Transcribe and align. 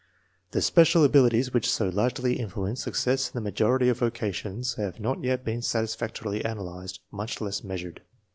The 0.49 0.63
special 0.63 1.03
abilities 1.03 1.53
which 1.53 1.69
so 1.71 1.89
largely 1.89 2.39
influence 2.39 2.81
success 2.81 3.27
in 3.27 3.33
the 3.35 3.41
majority 3.49 3.87
of 3.87 3.99
vocations 3.99 4.73
have 4.73 4.99
not 4.99 5.23
yet 5.23 5.45
been 5.45 5.61
satisfactorily 5.61 6.43
analyzed, 6.43 7.01
much 7.11 7.39
less 7.39 7.63
measured. 7.63 8.01